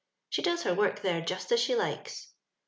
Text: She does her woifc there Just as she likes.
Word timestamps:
She 0.29 0.41
does 0.41 0.63
her 0.63 0.71
woifc 0.73 1.01
there 1.01 1.21
Just 1.21 1.51
as 1.51 1.59
she 1.59 1.75
likes. 1.75 2.29